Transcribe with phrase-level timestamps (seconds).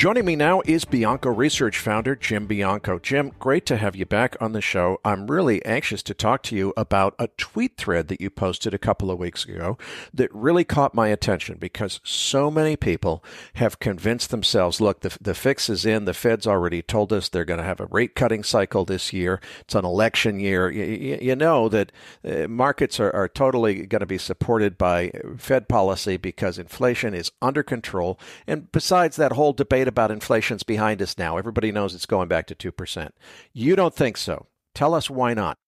[0.00, 2.98] Joining me now is Bianco Research founder Jim Bianco.
[2.98, 4.98] Jim, great to have you back on the show.
[5.04, 8.78] I'm really anxious to talk to you about a tweet thread that you posted a
[8.78, 9.76] couple of weeks ago
[10.14, 13.22] that really caught my attention because so many people
[13.56, 16.06] have convinced themselves look, the, the fix is in.
[16.06, 19.38] The Fed's already told us they're going to have a rate cutting cycle this year.
[19.60, 20.70] It's an election year.
[20.70, 21.92] You, you know that
[22.24, 27.32] uh, markets are, are totally going to be supported by Fed policy because inflation is
[27.42, 28.18] under control.
[28.46, 31.36] And besides that whole debate about inflation's behind us now.
[31.36, 33.10] Everybody knows it's going back to 2%.
[33.52, 34.46] You don't think so.
[34.74, 35.58] Tell us why not.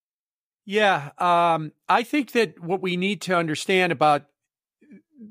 [0.64, 4.26] Yeah, um, I think that what we need to understand about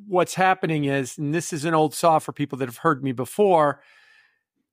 [0.07, 3.11] what's happening is, and this is an old saw for people that have heard me
[3.11, 3.81] before,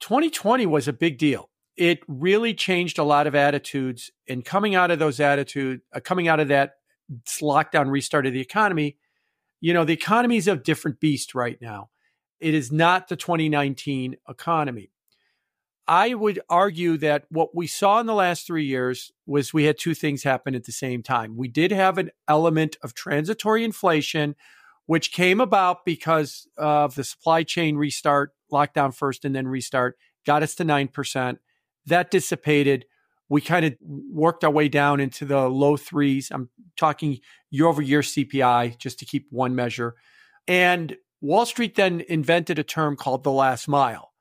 [0.00, 1.48] 2020 was a big deal.
[1.76, 4.10] It really changed a lot of attitudes.
[4.28, 6.74] And coming out of those attitudes, uh, coming out of that
[7.40, 8.96] lockdown restart of the economy,
[9.60, 11.90] you know, the economy is a different beast right now.
[12.40, 14.90] It is not the 2019 economy.
[15.88, 19.78] I would argue that what we saw in the last three years was we had
[19.78, 21.34] two things happen at the same time.
[21.34, 24.36] We did have an element of transitory inflation,
[24.84, 30.42] which came about because of the supply chain restart, lockdown first and then restart, got
[30.42, 31.38] us to 9%.
[31.86, 32.84] That dissipated.
[33.30, 36.30] We kind of worked our way down into the low threes.
[36.30, 37.18] I'm talking
[37.50, 39.94] year over year CPI, just to keep one measure.
[40.46, 44.12] And Wall Street then invented a term called the last mile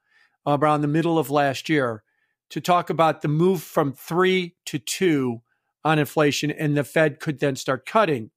[0.45, 2.03] around the middle of last year
[2.50, 5.42] to talk about the move from three to two
[5.84, 8.31] on inflation, and the Fed could then start cutting.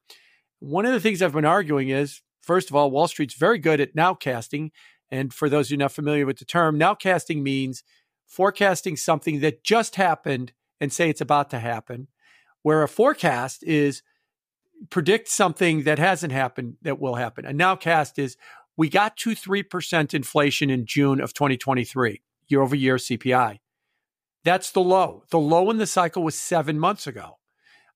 [0.59, 3.81] One of the things I've been arguing is first of all, Wall Street's very good
[3.81, 4.71] at nowcasting.
[5.11, 7.83] And for those who are not familiar with the term, nowcasting means
[8.27, 12.09] forecasting something that just happened and say it's about to happen,
[12.63, 14.03] where a forecast is
[14.89, 17.45] predict something that hasn't happened that will happen.
[17.45, 18.37] A nowcast is
[18.77, 23.59] we got to 3% inflation in June of 2023, year over year CPI.
[24.45, 25.25] That's the low.
[25.31, 27.39] The low in the cycle was seven months ago.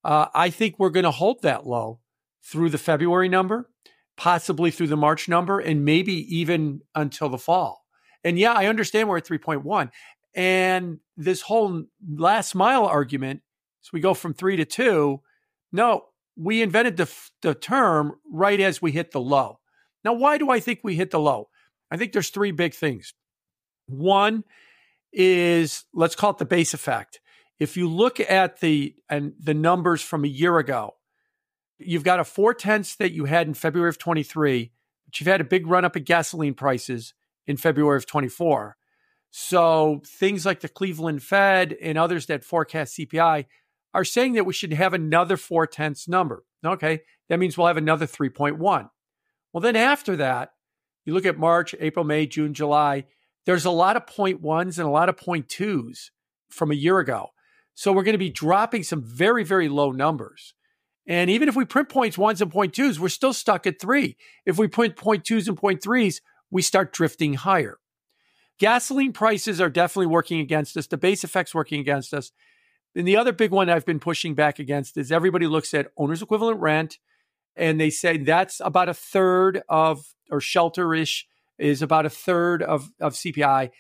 [0.04, 2.00] Uh, I think we're going to hold that low
[2.42, 3.70] through the February number,
[4.16, 7.86] possibly through the March number, and maybe even until the fall.
[8.22, 9.90] And yeah, I understand we're at 3.1.
[10.34, 13.40] And this whole last mile argument,
[13.80, 15.20] so we go from three to two.
[15.72, 17.10] No, we invented the,
[17.42, 19.60] the term right as we hit the low.
[20.04, 21.48] Now, why do I think we hit the low?
[21.90, 23.14] I think there's three big things.
[23.86, 24.44] One
[25.12, 27.20] is let's call it the base effect.
[27.58, 30.96] If you look at the and the numbers from a year ago,
[31.78, 34.72] you've got a four tenths that you had in February of 23,
[35.04, 37.14] but you've had a big run up in gasoline prices
[37.46, 38.76] in February of 24.
[39.30, 43.46] So things like the Cleveland Fed and others that forecast CPI
[43.94, 46.44] are saying that we should have another four tenths number.
[46.64, 48.58] Okay, that means we'll have another 3.1.
[49.52, 50.50] Well, then after that,
[51.04, 53.04] you look at March, April, May, June, July,
[53.46, 56.10] there's a lot of point ones and a lot of point twos
[56.50, 57.28] from a year ago.
[57.74, 60.54] So we're going to be dropping some very, very low numbers.
[61.06, 64.16] And even if we print points ones and point twos, we're still stuck at three.
[64.46, 67.78] If we print point twos and point threes, we start drifting higher.
[68.58, 70.86] Gasoline prices are definitely working against us.
[70.86, 72.30] The base effects working against us.
[72.96, 76.22] And the other big one I've been pushing back against is everybody looks at owner's
[76.22, 76.98] equivalent rent
[77.56, 81.24] and they say that's about a third of, or shelterish
[81.58, 83.70] is about a third of, of CPI,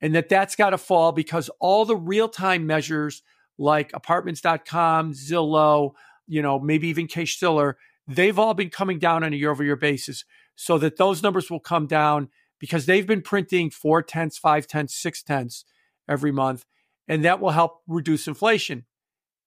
[0.00, 3.22] and that that's got to fall because all the real time measures
[3.58, 5.92] like apartments.com, Zillow,
[6.26, 9.64] you know, maybe even Case Shiller, they've all been coming down on a year over
[9.64, 10.24] year basis
[10.56, 12.28] so that those numbers will come down
[12.60, 15.64] because they've been printing four tenths, five tenths, six tenths
[16.08, 16.64] every month
[17.08, 18.84] and that will help reduce inflation.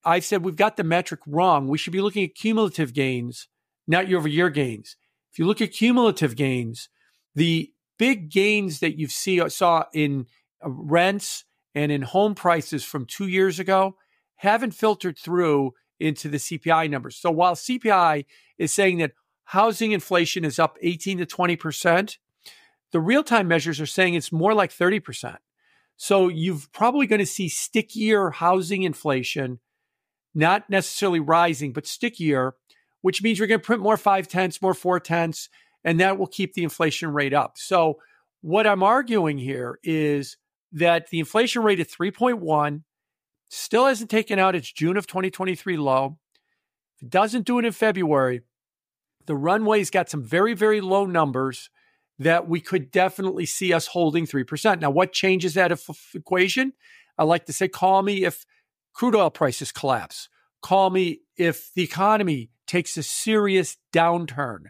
[0.04, 1.68] I said we've got the metric wrong.
[1.68, 3.48] We should be looking at cumulative gains,
[3.86, 4.96] not year over year gains.
[5.32, 6.88] If you look at cumulative gains,
[7.34, 10.26] the big gains that you see saw in
[10.64, 13.96] uh, rents and in home prices from two years ago
[14.36, 17.16] haven't filtered through into the CPI numbers.
[17.16, 18.24] So while CPI
[18.56, 19.12] is saying that
[19.44, 22.18] housing inflation is up 18 to 20 percent,
[22.92, 25.38] the real time measures are saying it's more like 30 percent.
[25.98, 29.58] So you've probably going to see stickier housing inflation,
[30.32, 32.54] not necessarily rising, but stickier,
[33.02, 35.48] which means you're going to print more five tenths, more four tenths,
[35.82, 37.58] and that will keep the inflation rate up.
[37.58, 37.98] So
[38.42, 40.36] what I'm arguing here is
[40.70, 42.82] that the inflation rate at 3.1
[43.48, 46.18] still hasn't taken out its June of 2023 low.
[46.96, 48.42] If it doesn't do it in February,
[49.26, 51.70] the runway's got some very, very low numbers
[52.18, 54.80] that we could definitely see us holding 3%.
[54.80, 55.78] Now, what changes that
[56.14, 56.72] equation?
[57.16, 58.44] I like to say, call me if
[58.92, 60.28] crude oil prices collapse.
[60.60, 64.64] Call me if the economy takes a serious downturn.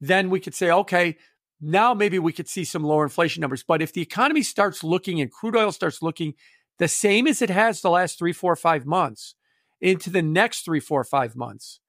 [0.00, 1.16] Then we could say, okay,
[1.60, 3.62] now maybe we could see some lower inflation numbers.
[3.62, 6.34] But if the economy starts looking and crude oil starts looking
[6.78, 9.34] the same as it has the last three, four, five months
[9.80, 11.80] into the next three, four, five months,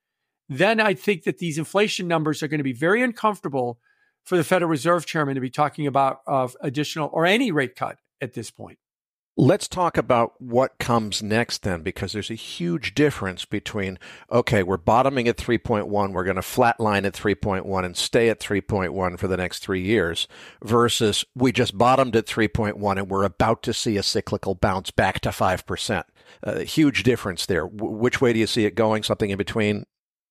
[0.50, 3.80] then I think that these inflation numbers are going to be very uncomfortable
[4.28, 7.98] for the Federal Reserve Chairman to be talking about uh, additional or any rate cut
[8.20, 8.78] at this point.
[9.40, 14.00] Let's talk about what comes next then, because there's a huge difference between,
[14.32, 19.18] okay, we're bottoming at 3.1, we're going to flatline at 3.1 and stay at 3.1
[19.18, 20.28] for the next three years,
[20.64, 25.20] versus we just bottomed at 3.1 and we're about to see a cyclical bounce back
[25.22, 26.04] to 5%.
[26.44, 27.68] A huge difference there.
[27.68, 29.04] W- which way do you see it going?
[29.04, 29.86] Something in between?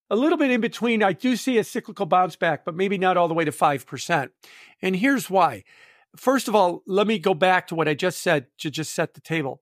[0.08, 1.02] A little bit in between.
[1.02, 4.28] I do see a cyclical bounce back, but maybe not all the way to 5%.
[4.82, 5.64] And here's why
[6.16, 9.14] first of all, let me go back to what I just said to just set
[9.14, 9.60] the table.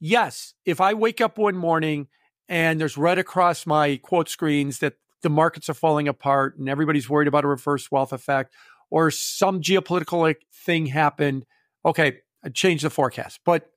[0.00, 2.08] Yes, if I wake up one morning
[2.48, 7.08] and there's red across my quote screens that the markets are falling apart and everybody's
[7.08, 8.54] worried about a reverse wealth effect
[8.90, 11.46] or some geopolitical thing happened,
[11.84, 13.40] okay, I change the forecast.
[13.44, 13.70] But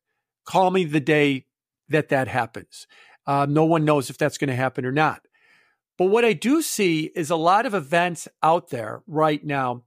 [0.46, 1.46] call me the day
[1.88, 2.86] that that happens.
[3.26, 5.22] Uh, no one knows if that's going to happen or not.
[6.00, 9.84] But what I do see is a lot of events out there right now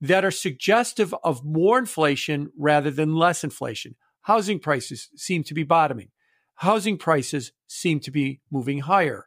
[0.00, 3.96] that are suggestive of more inflation rather than less inflation.
[4.22, 6.10] Housing prices seem to be bottoming.
[6.54, 9.26] Housing prices seem to be moving higher.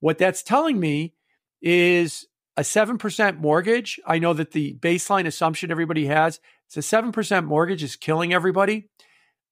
[0.00, 1.12] What that's telling me
[1.60, 2.26] is
[2.56, 4.00] a 7% mortgage.
[4.06, 6.40] I know that the baseline assumption everybody has
[6.70, 8.88] is a 7% mortgage is killing everybody.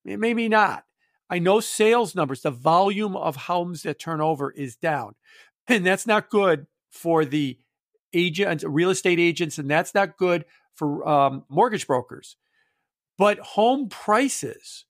[0.02, 0.84] Maybe not.
[1.28, 5.14] I know sales numbers, the volume of homes that turn over is down.
[5.68, 7.58] And that's not good for the
[8.12, 10.44] agents, real estate agents, and that's not good
[10.74, 12.36] for um, mortgage brokers.
[13.18, 14.84] But home prices,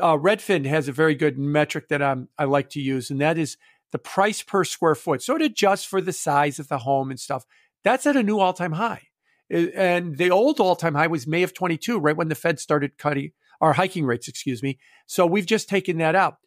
[0.00, 3.38] uh, Redfin has a very good metric that I'm, I like to use, and that
[3.38, 3.56] is
[3.92, 5.22] the price per square foot.
[5.22, 7.44] So it adjusts for the size of the home and stuff.
[7.84, 9.08] That's at a new all time high.
[9.50, 12.96] And the old all time high was May of 22, right when the Fed started
[12.96, 14.78] cutting our hiking rates, excuse me.
[15.06, 16.38] So we've just taken that out.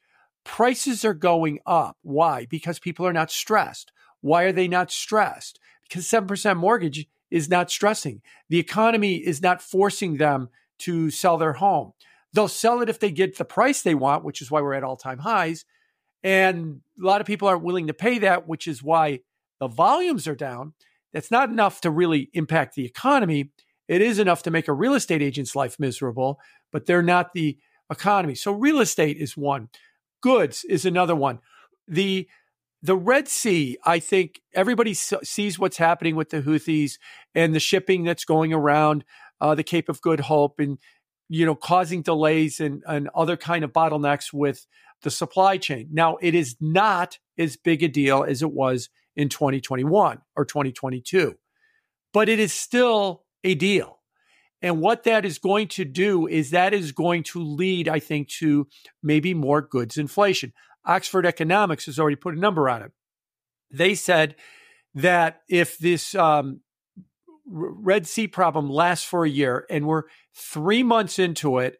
[0.45, 1.97] Prices are going up.
[2.01, 2.45] Why?
[2.45, 3.91] Because people are not stressed.
[4.21, 5.59] Why are they not stressed?
[5.87, 8.21] because 7% mortgage is not stressing.
[8.49, 10.49] The economy is not forcing them
[10.79, 11.93] to sell their home.
[12.33, 14.83] They'll sell it if they get the price they want, which is why we're at
[14.83, 15.65] all time highs.
[16.23, 19.21] And a lot of people aren't willing to pay that, which is why
[19.59, 20.73] the volumes are down.
[21.13, 23.51] That's not enough to really impact the economy.
[23.87, 26.39] It is enough to make a real estate agent's life miserable,
[26.71, 27.57] but they're not the
[27.89, 28.35] economy.
[28.35, 29.69] So, real estate is one,
[30.25, 31.37] goods is another one.
[31.87, 32.27] The
[32.81, 36.93] the Red Sea, I think everybody sees what's happening with the Houthis
[37.35, 39.05] and the shipping that's going around
[39.39, 40.79] uh, the Cape of Good Hope and
[41.29, 44.65] you know causing delays and, and other kind of bottlenecks with
[45.03, 45.89] the supply chain.
[45.91, 51.35] Now, it is not as big a deal as it was in 2021 or 2022,
[52.13, 53.99] but it is still a deal.
[54.61, 58.29] And what that is going to do is that is going to lead, I think,
[58.39, 58.67] to
[59.03, 60.53] maybe more goods inflation.
[60.85, 62.91] Oxford Economics has already put a number on it.
[63.71, 64.35] They said
[64.93, 66.61] that if this um,
[67.45, 70.03] Red Sea problem lasts for a year and we're
[70.33, 71.79] three months into it,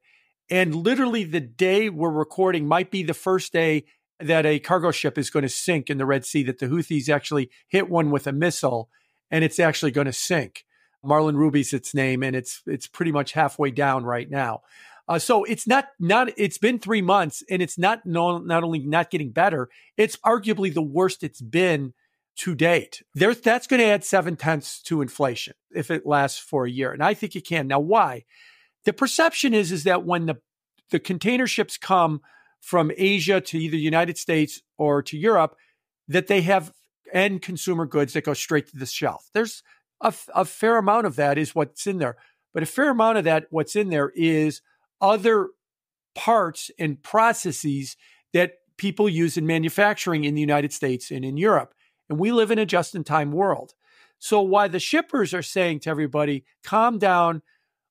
[0.49, 3.85] and literally the day we're recording might be the first day
[4.19, 7.09] that a cargo ship is going to sink in the Red Sea, that the Houthis
[7.09, 8.89] actually hit one with a missile
[9.31, 10.65] and it's actually going to sink.
[11.05, 14.61] Marlin Ruby's its name, and it's it's pretty much halfway down right now.
[15.07, 18.79] Uh, so it's not not it's been three months and it's not no, not only
[18.79, 21.93] not getting better, it's arguably the worst it's been
[22.37, 23.03] to date.
[23.13, 26.91] There, that's going to add seven tenths to inflation if it lasts for a year,
[26.91, 27.67] and I think it can.
[27.67, 28.25] Now, why?
[28.83, 30.35] The perception is is that when the
[30.91, 32.21] the container ships come
[32.61, 35.55] from Asia to either the United States or to Europe,
[36.07, 36.73] that they have
[37.13, 39.29] end consumer goods that go straight to the shelf.
[39.33, 39.63] There's
[40.05, 42.15] a, a fair amount of that is what's in there,
[42.53, 44.61] but a fair amount of that what's in there is
[45.01, 45.49] other
[46.13, 47.97] parts and processes
[48.33, 51.73] that people use in manufacturing in the United States and in Europe.
[52.07, 53.73] And we live in a just in time world.
[54.19, 57.41] So why the shippers are saying to everybody, calm down,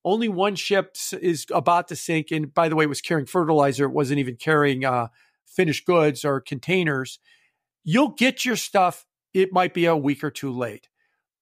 [0.04, 2.30] only one ship is about to sink.
[2.30, 5.08] And by the way, it was carrying fertilizer, it wasn't even carrying uh,
[5.46, 7.18] finished goods or containers.
[7.82, 9.04] You'll get your stuff.
[9.32, 10.88] It might be a week or two late.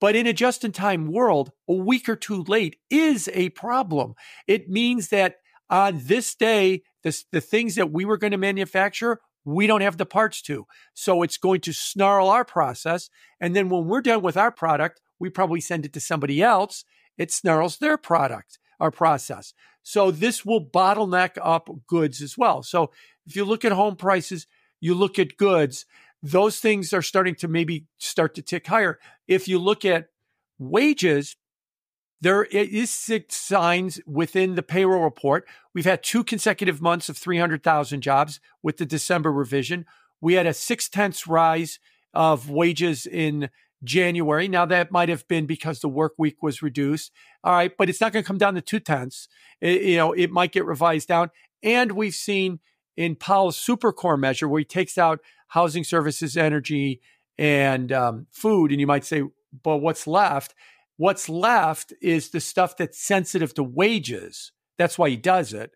[0.02, 4.14] But in a just in time world, a week or two late is a problem.
[4.48, 5.36] It means that
[5.70, 9.98] on this day, this, the things that we were going to manufacture, we don't have
[9.98, 10.66] the parts to.
[10.92, 13.10] So it's going to snarl our process.
[13.40, 16.84] And then when we're done with our product, we probably send it to somebody else.
[17.16, 19.54] It snarls their product, our process.
[19.84, 22.64] So this will bottleneck up goods as well.
[22.64, 22.90] So
[23.24, 24.48] if you look at home prices,
[24.80, 25.86] you look at goods,
[26.22, 28.98] those things are starting to maybe start to tick higher.
[29.26, 30.08] If you look at
[30.58, 31.36] wages,
[32.20, 35.44] There is six signs within the payroll report.
[35.74, 39.86] We've had two consecutive months of 300,000 jobs with the December revision.
[40.20, 41.80] We had a six tenths rise
[42.14, 43.50] of wages in
[43.82, 44.46] January.
[44.46, 47.10] Now that might have been because the work week was reduced.
[47.42, 49.26] All right, but it's not going to come down to two tenths.
[49.60, 51.30] You know, it might get revised down.
[51.64, 52.60] And we've seen
[52.96, 57.00] in Powell's super core measure where he takes out housing services, energy,
[57.38, 59.22] and um, food, and you might say,
[59.62, 60.54] but what's left?
[60.96, 64.52] What's left is the stuff that's sensitive to wages.
[64.78, 65.72] That's why he does it.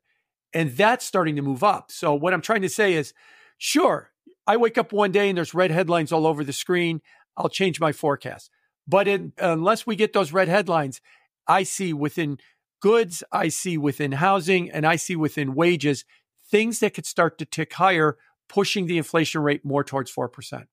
[0.53, 1.91] And that's starting to move up.
[1.91, 3.13] So, what I'm trying to say is
[3.59, 4.13] sure,
[4.47, 7.03] I wake up one day and there's red headlines all over the screen.
[7.37, 8.51] I'll change my forecast.
[8.87, 11.01] But in, unless we get those red headlines,
[11.49, 12.39] I see within
[12.81, 16.05] goods, I see within housing, and I see within wages
[16.51, 18.17] things that could start to tick higher,
[18.49, 20.67] pushing the inflation rate more towards 4%.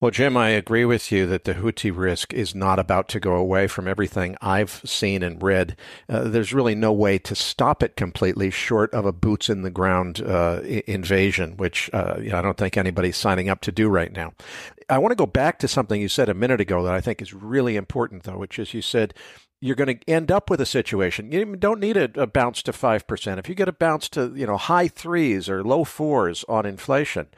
[0.00, 3.34] Well, Jim, I agree with you that the Houthi risk is not about to go
[3.34, 5.76] away from everything I've seen and read.
[6.08, 9.68] Uh, there's really no way to stop it completely short of a boots in the
[9.68, 13.90] ground uh, invasion, which uh, you know, I don't think anybody's signing up to do
[13.90, 14.32] right now.
[14.88, 17.20] I want to go back to something you said a minute ago that I think
[17.20, 19.12] is really important, though, which is you said
[19.60, 21.32] you're going to end up with a situation.
[21.32, 23.38] You don't need a, a bounce to 5%.
[23.38, 27.28] If you get a bounce to, you know, high threes or low fours on inflation,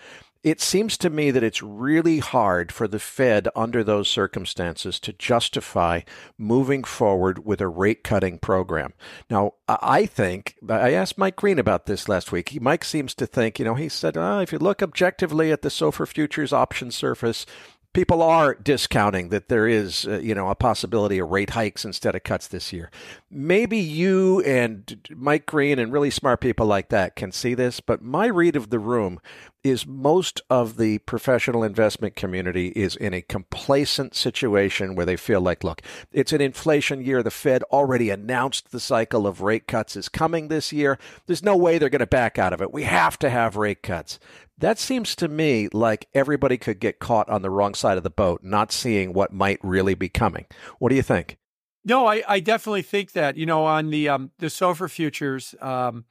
[0.43, 5.13] it seems to me that it's really hard for the Fed under those circumstances to
[5.13, 6.01] justify
[6.37, 8.93] moving forward with a rate cutting program.
[9.31, 12.61] Now, I think, I asked Mike Green about this last week.
[12.61, 15.69] Mike seems to think, you know, he said, oh, if you look objectively at the
[15.69, 17.47] SOFR futures option surface,
[17.93, 22.15] people are discounting that there is, uh, you know, a possibility of rate hikes instead
[22.15, 22.91] of cuts this year.
[23.31, 28.03] Maybe you and Mike Green and really smart people like that can see this, but
[28.03, 29.21] my read of the room
[29.63, 35.41] is most of the professional investment community is in a complacent situation where they feel
[35.41, 35.81] like, look,
[36.13, 37.23] it's an inflation year.
[37.23, 40.99] The Fed already announced the cycle of rate cuts is coming this year.
[41.27, 42.73] There's no way they're going to back out of it.
[42.73, 44.19] We have to have rate cuts.
[44.63, 48.11] That seems to me like everybody could get caught on the wrong side of the
[48.11, 50.47] boat, not seeing what might really be coming.
[50.79, 51.37] What do you think?
[51.85, 53.37] No, I, I definitely think that.
[53.37, 56.05] You know, on the um, the SOFR futures, um,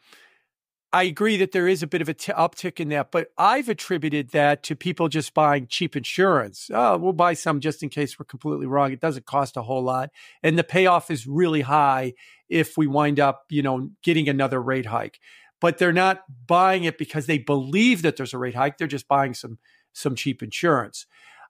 [0.91, 3.70] I agree that there is a bit of a t- uptick in that, but I've
[3.70, 6.70] attributed that to people just buying cheap insurance.
[6.74, 8.91] Oh, we'll buy some just in case we're completely wrong.
[8.91, 10.10] It doesn't cost a whole lot,
[10.43, 12.15] and the payoff is really high
[12.50, 15.22] if we wind up, you know, getting another rate hike
[15.62, 18.77] but they're not buying it because they believe that there's a rate hike.
[18.77, 19.60] They're just buying some
[19.94, 21.06] some cheap insurance.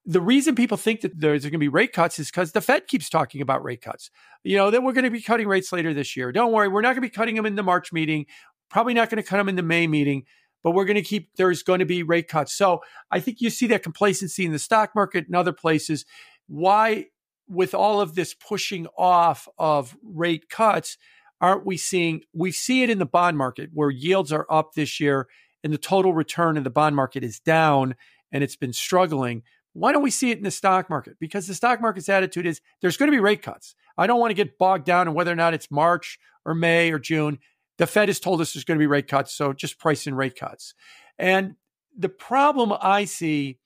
[0.06, 2.88] The reason people think that there's going to be rate cuts is because the Fed
[2.88, 4.10] keeps talking about rate cuts.
[4.44, 6.32] You know, that we're going to be cutting rates later this year.
[6.32, 8.25] Don't worry, we're not going to be cutting them in the March meeting,
[8.70, 10.24] probably not going to cut them in the May meeting,
[10.63, 12.53] but we're going to keep, there's going to be rate cuts.
[12.53, 16.06] So I think you see that complacency in the stock market and other places.
[16.48, 17.06] Why,
[17.48, 20.98] with all of this pushing off of rate cuts,
[21.41, 22.21] aren't we seeing?
[22.33, 25.27] We see it in the bond market where yields are up this year
[25.63, 27.95] and the total return in the bond market is down
[28.31, 29.43] and it's been struggling.
[29.74, 31.17] Why don't we see it in the stock market?
[31.19, 33.75] Because the stock market's attitude is there's going to be rate cuts.
[33.98, 36.91] I don't want to get bogged down in whether or not it's March or May
[36.91, 37.39] or June.
[37.77, 40.13] The Fed has told us there's going to be rate cuts, so just price in
[40.13, 40.74] rate cuts.
[41.17, 41.55] And
[41.98, 43.60] the problem I see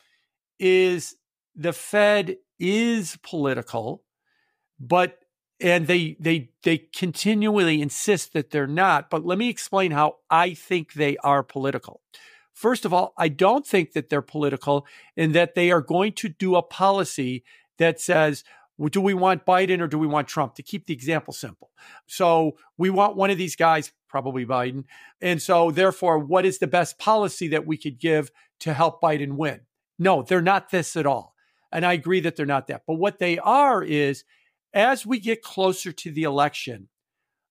[0.59, 1.15] is
[1.55, 4.03] the Fed is political,
[4.79, 5.17] but
[5.61, 10.53] and they they they continually insist that they're not but let me explain how i
[10.53, 12.01] think they are political.
[12.53, 14.85] First of all i don't think that they're political
[15.15, 17.43] in that they are going to do a policy
[17.77, 18.43] that says
[18.89, 20.55] do we want biden or do we want trump?
[20.55, 21.71] to keep the example simple.
[22.07, 24.83] So we want one of these guys probably biden
[25.21, 29.33] and so therefore what is the best policy that we could give to help biden
[29.33, 29.61] win?
[29.97, 31.33] No they're not this at all
[31.71, 34.23] and i agree that they're not that but what they are is
[34.75, 36.89] as we get closer to the election,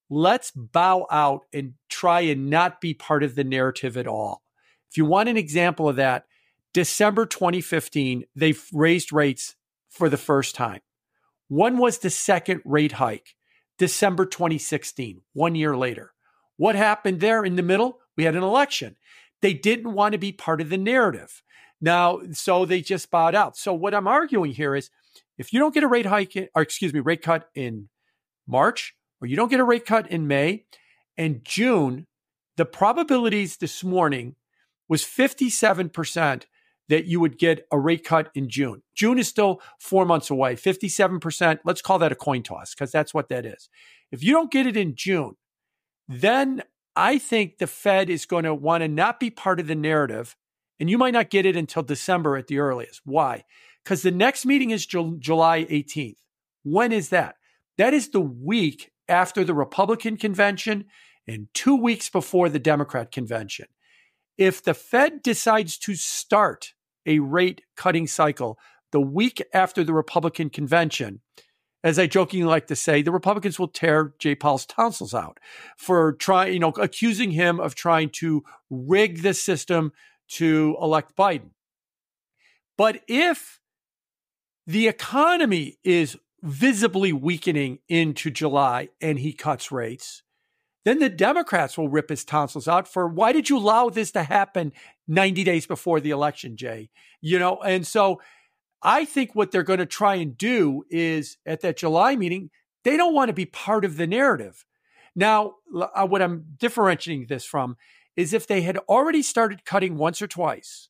[0.09, 4.43] let's bow out and try and not be part of the narrative at all.
[4.91, 6.25] If you want an example of that,
[6.73, 9.55] December 2015, they raised rates
[9.89, 10.81] for the first time.
[11.47, 13.35] One was the second rate hike,
[13.77, 16.13] December 2016, one year later.
[16.57, 17.99] What happened there in the middle?
[18.15, 18.97] We had an election.
[19.41, 21.41] They didn't want to be part of the narrative.
[21.81, 23.57] Now, so they just bowed out.
[23.57, 24.89] So, what I'm arguing here is
[25.37, 27.89] if you don't get a rate hike, or excuse me, rate cut in
[28.47, 30.65] March, or you don't get a rate cut in May
[31.17, 32.07] and June,
[32.57, 34.35] the probabilities this morning
[34.87, 36.43] was 57%
[36.87, 38.83] that you would get a rate cut in June.
[38.93, 41.59] June is still four months away, 57%.
[41.65, 43.69] Let's call that a coin toss because that's what that is.
[44.11, 45.35] If you don't get it in June,
[46.07, 46.61] then
[46.95, 50.35] I think the Fed is going to want to not be part of the narrative.
[50.79, 53.01] And you might not get it until December at the earliest.
[53.05, 53.45] Why?
[53.85, 56.17] Because the next meeting is July 18th.
[56.63, 57.35] When is that?
[57.77, 60.85] That is the week after the Republican convention
[61.27, 63.67] and two weeks before the Democrat convention.
[64.37, 66.73] If the Fed decides to start
[67.05, 68.57] a rate cutting cycle
[68.91, 71.21] the week after the Republican convention,
[71.83, 75.39] as I jokingly like to say, the Republicans will tear Jay Powell's tonsils out
[75.77, 79.91] for trying, you know, accusing him of trying to rig the system
[80.29, 81.51] to elect Biden.
[82.77, 83.59] But if
[84.67, 90.23] the economy is visibly weakening into July and he cuts rates,
[90.83, 94.23] then the Democrats will rip his tonsils out for why did you allow this to
[94.23, 94.71] happen
[95.07, 96.89] 90 days before the election, Jay?
[97.21, 98.21] You know, and so
[98.83, 102.51] I think what they're going to try and do is at that July meeting,
[102.83, 104.63] they don't want to be part of the narrative.
[105.15, 107.77] Now, uh, what I'm differentiating this from
[108.15, 110.89] is if they had already started cutting once or twice,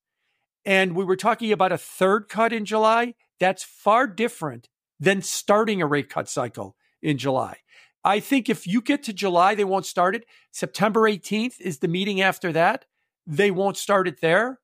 [0.66, 5.82] and we were talking about a third cut in July, that's far different than starting
[5.82, 7.58] a rate cut cycle in July.
[8.04, 10.26] I think if you get to July, they won't start it.
[10.52, 12.86] September 18th is the meeting after that.
[13.26, 14.60] They won't start it there.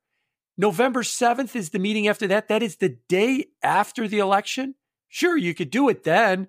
[0.57, 2.47] November 7th is the meeting after that.
[2.47, 4.75] That is the day after the election.
[5.09, 6.47] Sure, you could do it then,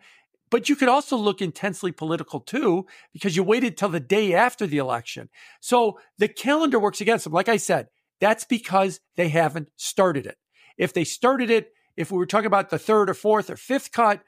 [0.51, 4.67] but you could also look intensely political too, because you waited till the day after
[4.67, 5.31] the election.
[5.61, 7.33] So the calendar works against them.
[7.33, 7.89] Like I said,
[8.21, 10.37] that's because they haven't started it.
[10.77, 13.93] If they started it, if we were talking about the third or fourth or fifth
[13.93, 14.23] cut,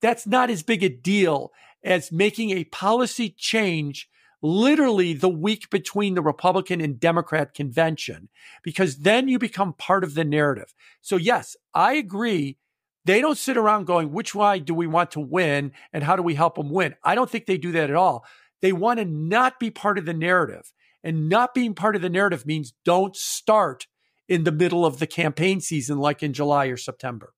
[0.00, 1.52] that's not as big a deal
[1.84, 4.08] as making a policy change
[4.42, 8.28] literally the week between the Republican and Democrat convention,
[8.62, 10.74] because then you become part of the narrative.
[11.02, 12.56] So, yes, I agree.
[13.04, 16.22] They don't sit around going, which way do we want to win and how do
[16.22, 16.94] we help them win?
[17.02, 18.24] I don't think they do that at all.
[18.62, 20.72] They want to not be part of the narrative.
[21.02, 23.86] And not being part of the narrative means don't start
[24.30, 27.34] in the middle of the campaign season, like in July or September.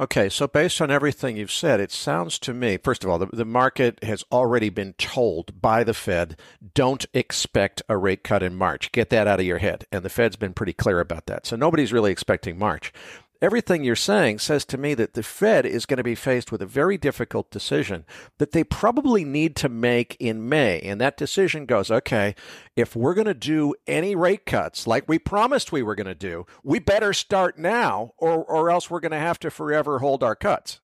[0.00, 3.26] Okay, so based on everything you've said, it sounds to me, first of all, the,
[3.26, 6.38] the, market has already been told by the Fed
[6.74, 8.90] don't expect a rate cut in March.
[8.92, 9.84] Get that out of your head.
[9.92, 11.44] And the Fed's been pretty clear about that.
[11.44, 12.94] So nobody's really expecting March
[13.42, 16.60] everything you're saying says to me that the Fed is going to be faced with
[16.62, 18.04] a very difficult decision
[18.38, 20.80] that they probably need to make in May.
[20.80, 22.34] And that decision goes, okay,
[22.76, 26.14] if we're going to do any rate cuts like we promised we were going to
[26.14, 30.22] do, we better start now or, or else we're going to have to forever hold
[30.22, 30.80] our cuts.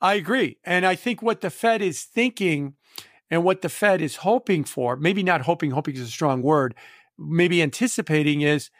[0.00, 0.58] I agree.
[0.64, 2.74] And I think what the Fed is thinking
[3.30, 6.74] and what the Fed is hoping for, maybe not hoping, hoping is a strong word,
[7.18, 8.70] maybe anticipating is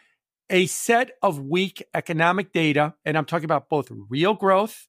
[0.51, 4.89] a set of weak economic data, and I'm talking about both real growth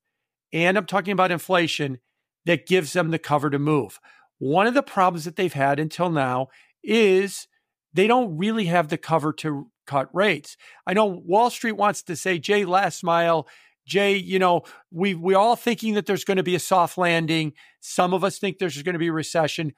[0.51, 1.99] and I'm talking about inflation
[2.45, 3.99] that gives them the cover to move.
[4.39, 6.47] One of the problems that they've had until now
[6.83, 7.47] is
[7.93, 10.55] they don't really have the cover to cut rates.
[10.87, 13.47] I know Wall Street wants to say, Jay, last mile.
[13.85, 17.53] Jay, you know, we we all thinking that there's going to be a soft landing.
[17.79, 19.73] Some of us think there's going to be a recession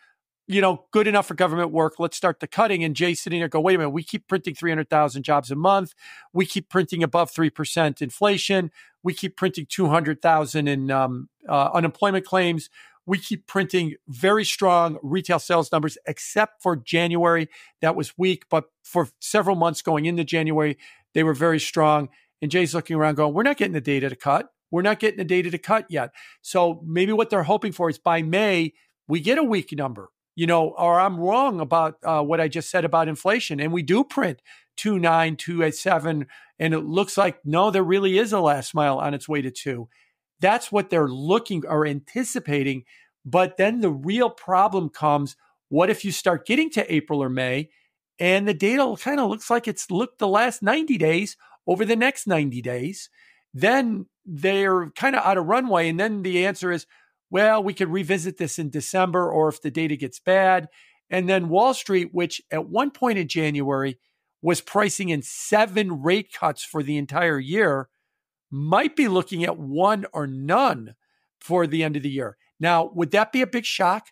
[0.47, 1.99] you know, good enough for government work.
[1.99, 2.83] Let's start the cutting.
[2.83, 5.93] And Jay sitting there go, wait a minute, we keep printing 300,000 jobs a month.
[6.33, 8.71] We keep printing above 3% inflation.
[9.03, 12.69] We keep printing 200,000 in um, uh, unemployment claims.
[13.05, 17.49] We keep printing very strong retail sales numbers, except for January.
[17.81, 20.77] That was weak, but for several months going into January,
[21.13, 22.09] they were very strong.
[22.41, 24.49] And Jay's looking around going, we're not getting the data to cut.
[24.69, 26.11] We're not getting the data to cut yet.
[26.41, 28.73] So maybe what they're hoping for is by May,
[29.07, 32.69] we get a weak number you know, or I'm wrong about uh, what I just
[32.69, 33.59] said about inflation.
[33.59, 34.41] And we do print
[34.77, 36.27] two nine, two eight seven,
[36.59, 39.51] and it looks like no, there really is a last mile on its way to
[39.51, 39.89] two.
[40.39, 42.83] That's what they're looking or anticipating.
[43.25, 45.35] But then the real problem comes:
[45.69, 47.69] what if you start getting to April or May,
[48.19, 51.95] and the data kind of looks like it's looked the last 90 days over the
[51.95, 53.09] next 90 days?
[53.53, 56.85] Then they're kind of out of runway, and then the answer is
[57.31, 60.67] well, we could revisit this in December or if the data gets bad.
[61.09, 63.97] And then Wall Street, which at one point in January
[64.41, 67.89] was pricing in seven rate cuts for the entire year,
[68.51, 70.95] might be looking at one or none
[71.39, 72.37] for the end of the year.
[72.59, 74.07] Now, would that be a big shock?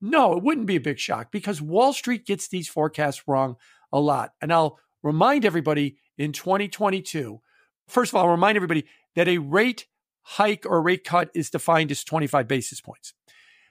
[0.00, 3.56] No, it wouldn't be a big shock because Wall Street gets these forecasts wrong
[3.92, 4.30] a lot.
[4.40, 7.40] And I'll remind everybody in 2022,
[7.88, 8.84] first of all, I'll remind everybody
[9.16, 9.86] that a rate
[10.24, 13.14] hike or rate cut is defined as 25 basis points.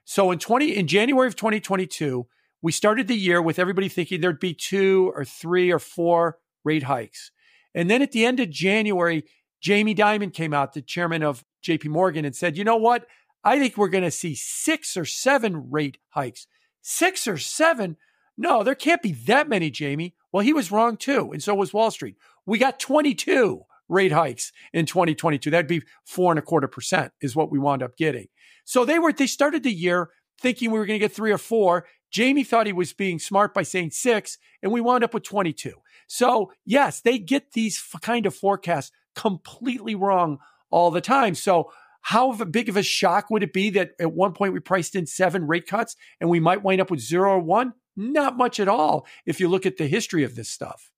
[0.06, 2.28] So in 20 in January of 2022,
[2.62, 6.84] we started the year with everybody thinking there'd be two or three or four rate
[6.84, 7.32] hikes.
[7.76, 9.24] And then at the end of January,
[9.62, 13.06] Jamie Dimon came out, the chairman of JP Morgan, and said, you know what?
[13.44, 16.48] I think we're going to see six or seven rate hikes.
[16.82, 17.98] Six or seven?
[18.38, 20.16] No, there can't be that many, Jamie.
[20.32, 21.32] Well, he was wrong too.
[21.32, 22.18] And so was Wall Street.
[22.46, 25.50] We got 22 rate hikes in 2022.
[25.50, 28.28] That'd be four and a quarter percent is what we wound up getting.
[28.66, 31.38] So they were, they started the year thinking we were going to get three or
[31.38, 31.86] four.
[32.12, 35.74] Jamie thought he was being smart by saying six, and we wound up with 22.
[36.08, 40.38] So, yes, they get these f- kind of forecasts completely wrong
[40.70, 41.34] all the time.
[41.34, 44.94] So, how big of a shock would it be that at one point we priced
[44.94, 47.74] in seven rate cuts and we might wind up with zero or one?
[47.96, 50.92] Not much at all if you look at the history of this stuff.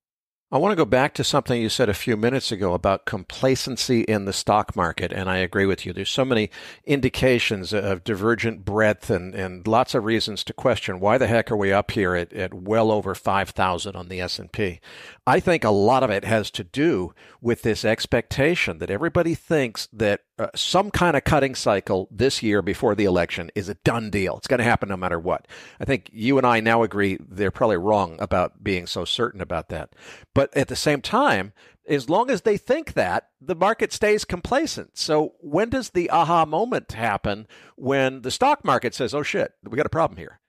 [0.52, 4.02] I want to go back to something you said a few minutes ago about complacency
[4.02, 5.92] in the stock market, and I agree with you.
[5.92, 6.50] There's so many
[6.84, 11.56] indications of divergent breadth and, and lots of reasons to question why the heck are
[11.56, 14.78] we up here at, at well over 5,000 on the S&P.
[15.26, 19.88] I think a lot of it has to do with this expectation that everybody thinks
[19.92, 24.10] that uh, some kind of cutting cycle this year before the election is a done
[24.10, 24.36] deal.
[24.36, 25.46] It's going to happen no matter what.
[25.80, 29.70] I think you and I now agree they're probably wrong about being so certain about
[29.70, 29.94] that.
[30.34, 31.52] But at the same time,
[31.88, 34.98] as long as they think that, the market stays complacent.
[34.98, 37.46] So when does the aha moment happen
[37.76, 40.40] when the stock market says, "Oh shit, we got a problem here"?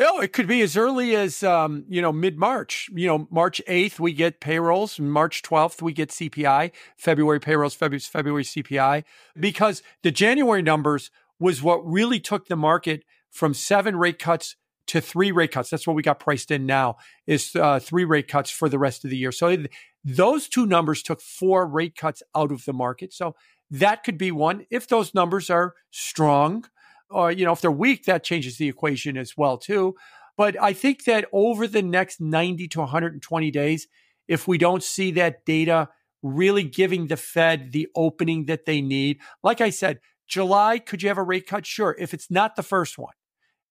[0.00, 2.88] Oh, it could be as early as um, you know mid March.
[2.94, 4.98] You know, March eighth we get payrolls.
[4.98, 6.72] March twelfth we get CPI.
[6.96, 7.74] February payrolls.
[7.74, 9.04] February February CPI.
[9.38, 15.00] Because the January numbers was what really took the market from seven rate cuts to
[15.00, 15.70] three rate cuts.
[15.70, 19.04] That's what we got priced in now is uh, three rate cuts for the rest
[19.04, 19.32] of the year.
[19.32, 19.56] So
[20.04, 23.12] those two numbers took four rate cuts out of the market.
[23.12, 23.34] So
[23.70, 26.66] that could be one if those numbers are strong
[27.12, 29.94] or you know if they're weak that changes the equation as well too.
[30.36, 33.86] But i think that over the next 90 to 120 days
[34.28, 35.88] if we don't see that data
[36.22, 39.98] really giving the fed the opening that they need like i said
[40.28, 41.66] july could you have a rate cut?
[41.66, 41.96] Sure.
[41.98, 43.14] If it's not the first one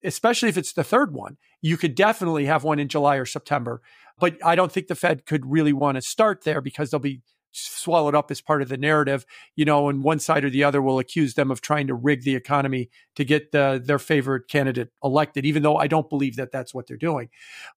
[0.03, 3.81] especially if it's the third one you could definitely have one in july or september.
[4.19, 7.21] But i don't think the fed could really want to start there because they'll be
[7.51, 10.81] swallowed up as part of the narrative, you know, and one side or the other
[10.81, 14.89] will accuse them of trying to rig the economy to get the, their favorite candidate
[15.03, 17.29] elected, even though I don't believe that that's what they're doing.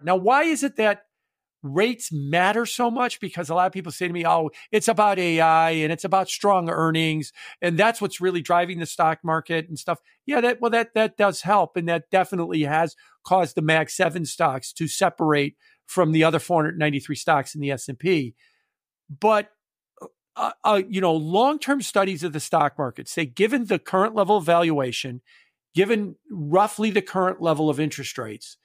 [0.02, 1.02] Now, why is it that
[1.62, 3.20] rates matter so much?
[3.20, 6.28] Because a lot of people say to me, oh, it's about AI and it's about
[6.28, 7.32] strong earnings.
[7.60, 10.00] And that's what's really driving the stock market and stuff.
[10.26, 11.76] Yeah, that, well, that, that does help.
[11.76, 15.56] And that definitely has caused the Mag 7 stocks to separate
[15.86, 18.34] from the other 493 stocks in the S&P.
[19.20, 19.50] But
[20.36, 24.14] uh, uh, you know, long term studies of the stock market say, given the current
[24.14, 25.20] level of valuation,
[25.74, 28.56] given roughly the current level of interest rates,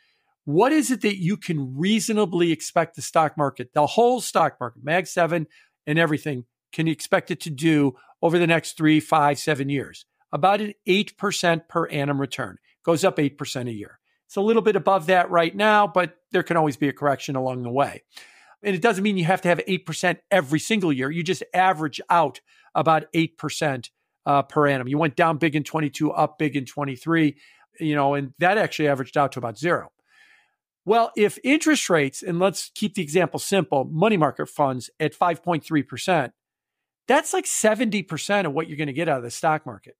[0.46, 4.84] what is it that you can reasonably expect the stock market, the whole stock market,
[4.84, 5.46] Mag 7
[5.86, 10.06] and everything, can you expect it to do over the next three, five, seven years?
[10.32, 12.58] About an 8% per annum return.
[12.84, 14.00] Goes up 8% a year.
[14.28, 17.36] It's a little bit above that right now, but there can always be a correction
[17.36, 18.04] along the way.
[18.64, 21.10] And it doesn't mean you have to have 8% every single year.
[21.10, 22.42] You just average out
[22.76, 23.90] about 8%
[24.26, 24.88] uh, per annum.
[24.88, 27.38] You went down big in 22, up big in 23,
[27.80, 29.92] you know, and that actually averaged out to about zero.
[30.86, 36.32] Well, if interest rates, and let's keep the example simple, money market funds at 5.3%,
[37.08, 39.96] that's like 70% of what you're going to get out of the stock market.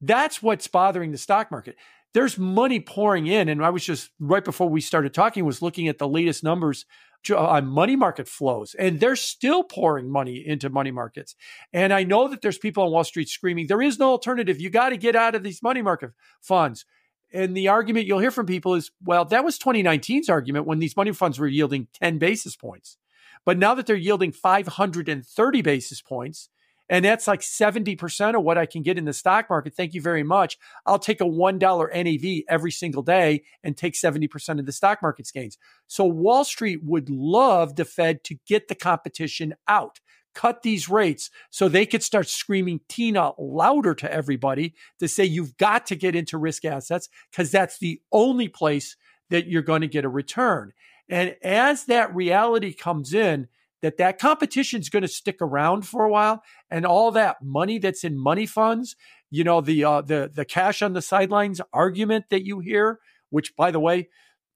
[0.00, 1.76] That's what's bothering the stock market.
[2.12, 3.48] There's money pouring in.
[3.48, 6.86] And I was just right before we started talking, was looking at the latest numbers
[7.28, 11.36] uh, on money market flows, and they're still pouring money into money markets.
[11.72, 14.58] And I know that there's people on Wall Street screaming, there is no alternative.
[14.58, 16.86] You got to get out of these money market funds.
[17.32, 20.96] And the argument you'll hear from people is, well, that was 2019's argument when these
[20.96, 22.96] money funds were yielding 10 basis points.
[23.44, 26.48] But now that they're yielding 530 basis points,
[26.90, 29.74] and that's like 70% of what I can get in the stock market.
[29.74, 30.58] Thank you very much.
[30.84, 31.60] I'll take a $1
[31.94, 35.56] NAV every single day and take 70% of the stock market's gains.
[35.86, 40.00] So Wall Street would love the Fed to get the competition out
[40.32, 45.56] cut these rates so they could start screaming Tina louder to everybody to say you've
[45.56, 48.96] got to get into risk assets because that's the only place
[49.30, 50.72] that you're going to get a return.
[51.08, 53.48] And as that reality comes in,
[53.82, 57.78] that that competition is going to stick around for a while and all that money
[57.78, 58.96] that's in money funds
[59.30, 63.54] you know the uh, the the cash on the sidelines argument that you hear which
[63.56, 64.08] by the way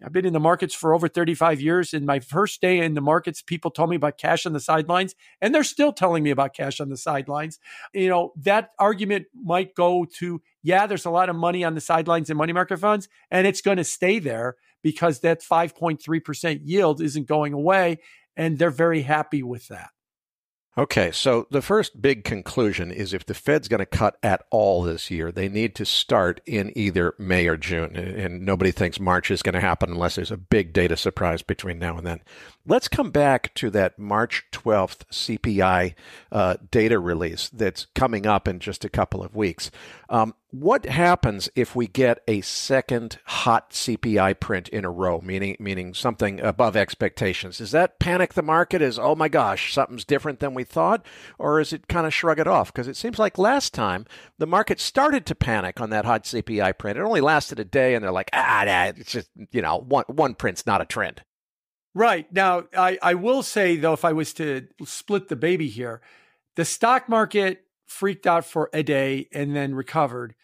[0.05, 1.95] I've been in the markets for over 35 years.
[1.95, 5.15] In my first day in the markets, people told me about cash on the sidelines,
[5.41, 7.59] and they're still telling me about cash on the sidelines.
[7.93, 11.81] You know, that argument might go to, yeah, there's a lot of money on the
[11.81, 17.01] sidelines in money market funds, and it's going to stay there because that 5.3% yield
[17.01, 17.99] isn't going away
[18.37, 19.91] and they're very happy with that.
[20.77, 24.83] Okay, so the first big conclusion is if the Fed's going to cut at all
[24.83, 27.95] this year, they need to start in either May or June.
[27.95, 31.79] And nobody thinks March is going to happen unless there's a big data surprise between
[31.79, 32.23] now and then.
[32.67, 35.95] Let's come back to that March 12th CPI
[36.33, 39.71] uh, data release that's coming up in just a couple of weeks.
[40.09, 45.57] Um, what happens if we get a second hot CPI print in a row, meaning
[45.59, 47.59] meaning something above expectations?
[47.59, 51.05] Does that panic the market as oh my gosh, something's different than we thought,
[51.41, 52.73] or is it kind of shrug it off?
[52.73, 54.07] Because it seems like last time
[54.39, 56.99] the market started to panic on that hot CPI print.
[56.99, 60.05] It only lasted a day, and they're like, ah, nah, it's just you know one
[60.07, 61.23] one print's not a trend.
[61.95, 66.01] Right now, I I will say though, if I was to split the baby here,
[66.55, 70.35] the stock market freaked out for a day and then recovered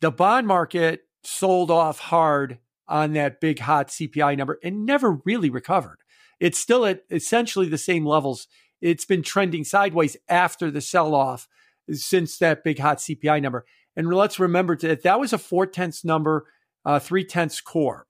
[0.00, 5.50] the bond market sold off hard on that big hot CPI number and never really
[5.50, 5.98] recovered.
[6.38, 8.46] It's still at essentially the same levels.
[8.80, 11.48] It's been trending sideways after the sell off
[11.90, 13.64] since that big hot CPI number.
[13.96, 16.46] And let's remember that that was a four tenths number,
[16.84, 18.06] uh, three tenths core.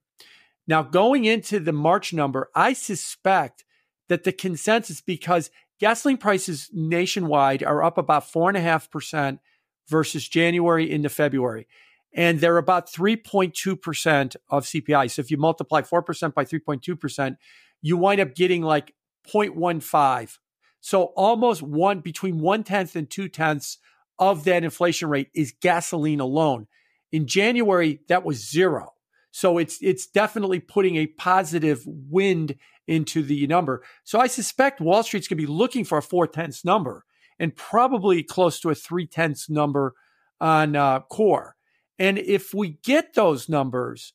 [0.67, 3.65] Now, going into the March number, I suspect
[4.09, 9.41] that the consensus, because gasoline prices nationwide are up about four and a half percent
[9.89, 11.67] versus January into February.
[12.15, 15.11] And they're about 3.2% of CPI.
[15.11, 17.37] So if you multiply 4% by 3.2%,
[17.83, 18.95] you wind up getting like
[19.29, 20.39] 0.15.
[20.81, 23.79] So almost one between one tenth and two tenths
[24.19, 26.69] of that inflation rate is gasoline alone.
[27.13, 28.96] In January, that was zero.
[29.37, 32.57] So it's it's definitely putting a positive wind
[32.89, 33.83] into the number.
[34.03, 37.05] So I suspect Wall Street's going to be looking for a four tenths number
[37.39, 39.93] and probably close to a three tenths number
[40.41, 41.55] on uh, core.
[41.99, 44.15] And if we get those numbers,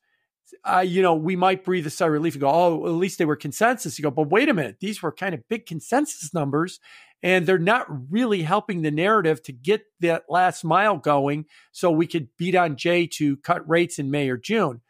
[0.65, 3.19] uh, you know, we might breathe a sigh of relief and go, oh, at least
[3.19, 3.99] they were consensus.
[3.99, 6.79] You go, but wait a minute, these were kind of big consensus numbers,
[7.21, 12.07] and they're not really helping the narrative to get that last mile going so we
[12.07, 14.81] could beat on Jay to cut rates in May or June.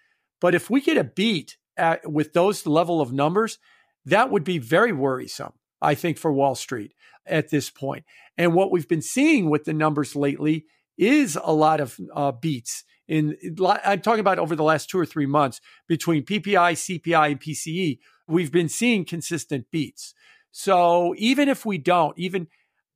[0.41, 3.59] But if we get a beat at, with those level of numbers,
[4.03, 6.93] that would be very worrisome, I think, for Wall Street
[7.25, 8.03] at this point.
[8.37, 10.65] And what we've been seeing with the numbers lately
[10.97, 12.83] is a lot of uh, beats.
[13.07, 13.35] In
[13.83, 17.99] I'm talking about over the last two or three months between PPI, CPI, and PCE,
[18.27, 20.13] we've been seeing consistent beats.
[20.51, 22.47] So even if we don't, even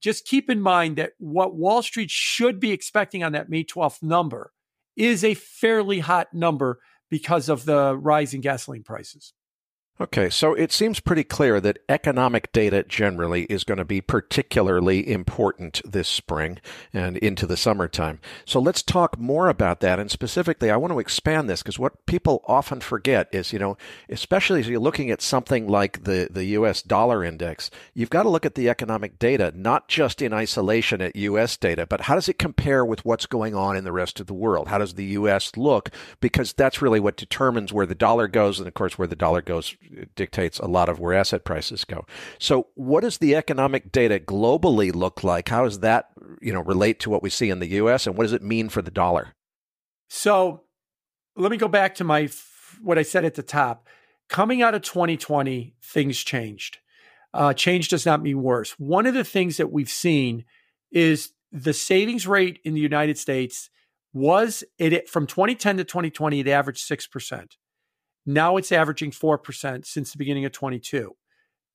[0.02, 4.04] just keep in mind that what Wall Street should be expecting on that May 12th
[4.04, 4.52] number
[4.96, 6.80] is a fairly hot number
[7.10, 9.34] because of the rise in gasoline prices.
[9.98, 15.10] Okay, so it seems pretty clear that economic data generally is going to be particularly
[15.10, 16.60] important this spring
[16.92, 18.20] and into the summertime.
[18.44, 19.98] So let's talk more about that.
[19.98, 23.78] And specifically, I want to expand this because what people often forget is, you know,
[24.10, 26.82] especially as you're looking at something like the, the U.S.
[26.82, 31.16] dollar index, you've got to look at the economic data, not just in isolation at
[31.16, 31.56] U.S.
[31.56, 34.34] data, but how does it compare with what's going on in the rest of the
[34.34, 34.68] world?
[34.68, 35.56] How does the U.S.
[35.56, 35.90] look?
[36.20, 39.42] Because that's really what determines where the dollar goes and, of course, where the dollar
[39.42, 39.74] goes
[40.16, 42.06] dictates a lot of where asset prices go.
[42.40, 45.50] So, what does the economic data globally look like?
[45.50, 46.10] How does that,
[46.42, 48.08] you know, relate to what we see in the U.S.
[48.08, 49.34] and what does it mean for the dollar?
[50.10, 50.64] So,
[51.36, 52.30] let me go back to my
[52.82, 53.88] what I said at the top.
[54.28, 56.80] Coming out of 2020, things changed.
[57.34, 58.72] Uh, change does not mean worse.
[58.80, 60.46] One of the things that we've seen
[60.92, 63.70] is the savings rate in the United States
[64.14, 67.58] was it from 2010 to 2020 it averaged 6%.
[68.26, 71.16] Now it's averaging 4% since the beginning of 22.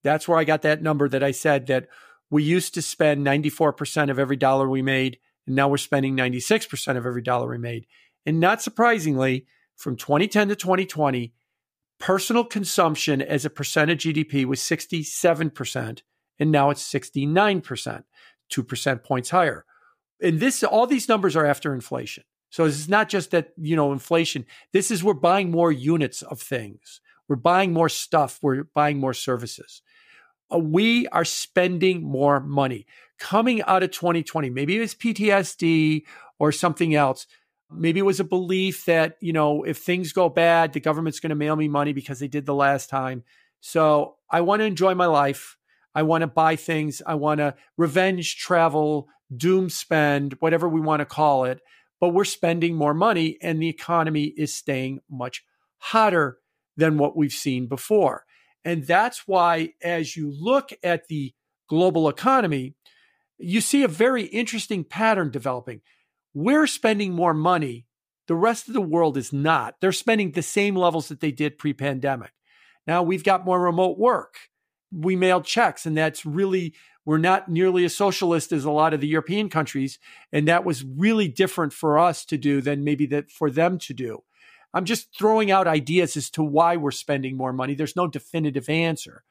[0.03, 1.89] That's where I got that number that I said that
[2.31, 6.97] we used to spend 94% of every dollar we made, and now we're spending 96%
[6.97, 7.87] of every dollar we made.
[8.25, 11.33] And not surprisingly, from 2010 to 2020,
[11.99, 16.03] personal consumption as a percent of GDP was 67%,
[16.39, 18.05] and now it's 69%,
[18.53, 19.65] 2% points higher.
[20.23, 22.25] And this all these numbers are after inflation.
[22.51, 24.45] So it's not just that, you know, inflation.
[24.73, 27.01] This is we're buying more units of things.
[27.29, 28.41] We're buying more stuff.
[28.43, 29.83] We're buying more services.
[30.53, 32.87] Uh, we are spending more money.
[33.21, 36.03] Coming out of 2020, maybe it was PTSD
[36.41, 37.27] or something else.
[37.71, 41.31] Maybe it was a belief that, you know, if things go bad, the government's going
[41.31, 43.23] to mail me money because they did the last time.
[43.61, 45.57] So I want to enjoy my life.
[45.95, 47.01] I want to buy things.
[47.07, 51.61] I want to revenge travel, doom spend, whatever we want to call it
[52.01, 55.45] but we're spending more money and the economy is staying much
[55.79, 56.39] hotter
[56.77, 58.25] than what we've seen before.
[58.65, 61.33] And that's why, as you look at the
[61.69, 62.75] global economy,
[63.39, 65.81] you see a very interesting pattern developing.
[66.35, 67.87] We're spending more money.
[68.29, 69.77] The rest of the world is not.
[69.81, 72.33] They're spending the same levels that they did pre pandemic.
[72.87, 74.35] Now we've got more remote work.
[74.93, 79.01] We mail checks, and that's really we're not nearly as socialist as a lot of
[79.01, 79.99] the European countries.
[80.33, 83.95] And that was really different for us to do than maybe that for them to
[83.95, 84.23] do.
[84.73, 87.75] I'm just throwing out ideas as to why we're spending more money.
[87.75, 89.25] There's no definitive answer.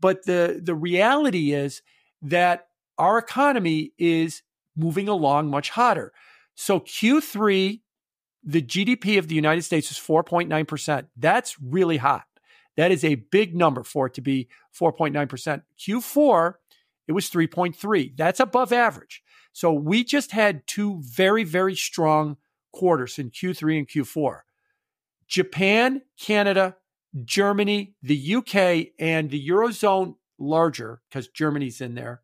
[0.00, 1.82] But the, the reality is
[2.22, 4.42] that our economy is
[4.76, 6.12] moving along much hotter.
[6.54, 7.80] So Q3
[8.42, 11.06] the GDP of the United States is 4.9%.
[11.16, 12.24] That's really hot.
[12.76, 15.62] That is a big number for it to be 4.9%.
[15.78, 16.54] Q4,
[17.10, 18.16] it was 3.3.
[18.16, 19.20] That's above average.
[19.52, 22.36] So we just had two very, very strong
[22.72, 24.42] quarters in Q3 and Q4.
[25.26, 26.76] Japan, Canada,
[27.24, 32.22] Germany, the UK, and the Eurozone larger, because Germany's in there,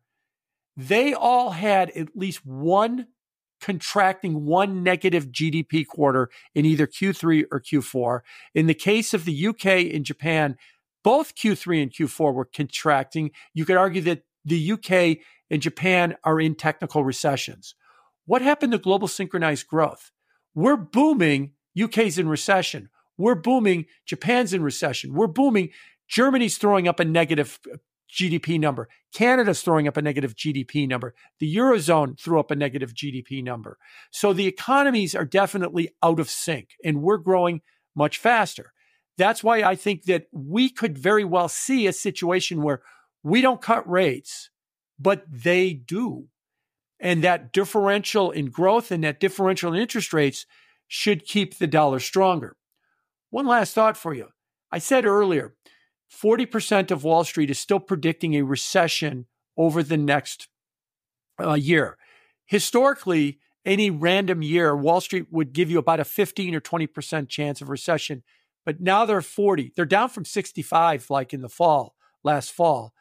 [0.77, 3.07] they all had at least one
[3.59, 8.21] contracting one negative GDP quarter in either Q3 or Q4.
[8.55, 10.55] In the case of the UK and Japan,
[11.03, 13.31] both Q3 and Q4 were contracting.
[13.53, 17.75] You could argue that the UK and Japan are in technical recessions.
[18.25, 20.11] What happened to global synchronized growth?
[20.55, 21.51] We're booming.
[21.79, 22.89] UK's in recession.
[23.17, 23.85] We're booming.
[24.05, 25.13] Japan's in recession.
[25.13, 25.69] We're booming.
[26.07, 27.77] Germany's throwing up a negative uh,
[28.11, 28.87] GDP number.
[29.13, 31.13] Canada's throwing up a negative GDP number.
[31.39, 33.77] The Eurozone threw up a negative GDP number.
[34.11, 37.61] So the economies are definitely out of sync and we're growing
[37.95, 38.71] much faster.
[39.17, 42.81] That's why I think that we could very well see a situation where
[43.27, 44.49] we don't cut rates,
[44.97, 46.27] but they do.
[46.99, 50.45] And that differential in growth and that differential in interest rates
[50.87, 52.55] should keep the dollar stronger.
[53.29, 54.29] One last thought for you.
[54.71, 55.53] I said earlier,
[56.11, 59.25] 40% of Wall Street is still predicting a recession
[59.57, 60.47] over the next
[61.39, 61.97] uh, year.
[62.45, 67.61] Historically, any random year, Wall Street would give you about a 15 or 20% chance
[67.61, 68.23] of recession.
[68.65, 69.73] But now they're 40.
[69.75, 72.93] They're down from 65, like in the fall, last fall.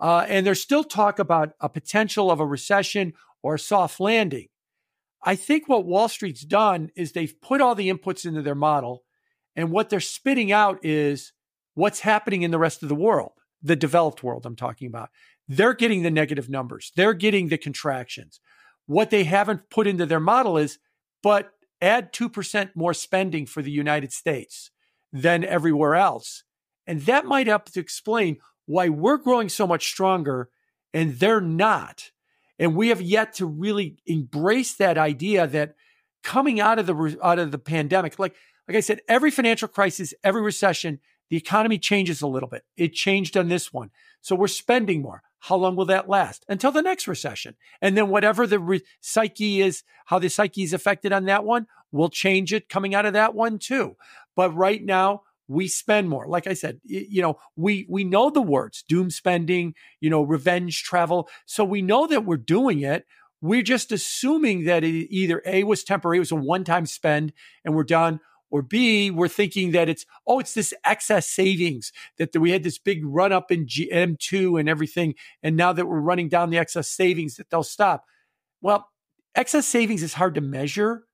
[0.00, 4.48] Uh, and there's still talk about a potential of a recession or a soft landing.
[5.22, 9.04] I think what Wall Street's done is they've put all the inputs into their model,
[9.54, 11.32] and what they're spitting out is
[11.74, 13.32] what's happening in the rest of the world,
[13.62, 15.10] the developed world I'm talking about.
[15.46, 18.40] They're getting the negative numbers, they're getting the contractions.
[18.86, 20.78] What they haven't put into their model is,
[21.22, 24.70] but add 2% more spending for the United States
[25.12, 26.44] than everywhere else.
[26.86, 30.48] And that might help to explain why we're growing so much stronger
[30.92, 32.10] and they're not.
[32.58, 35.74] And we have yet to really embrace that idea that
[36.22, 38.34] coming out of the out of the pandemic, like
[38.68, 42.64] like I said, every financial crisis, every recession the economy changes a little bit.
[42.76, 43.90] It changed on this one.
[44.20, 45.22] So we're spending more.
[45.38, 46.44] How long will that last?
[46.48, 47.54] Until the next recession.
[47.80, 51.66] And then whatever the re- psyche is, how the psyche is affected on that one,
[51.92, 53.96] we'll change it coming out of that one too.
[54.36, 56.28] But right now, we spend more.
[56.28, 60.84] Like I said, you know, we we know the words doom spending, you know, revenge
[60.84, 61.28] travel.
[61.44, 63.04] So we know that we're doing it.
[63.42, 67.32] We're just assuming that it either A was temporary, it was a one-time spend
[67.64, 72.36] and we're done, or B, we're thinking that it's, oh, it's this excess savings that
[72.36, 75.14] we had this big run up in M2 and everything.
[75.42, 78.04] And now that we're running down the excess savings, that they'll stop.
[78.60, 78.88] Well,
[79.34, 81.04] excess savings is hard to measure.